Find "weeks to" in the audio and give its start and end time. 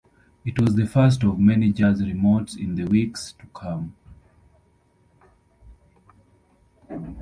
2.85-3.45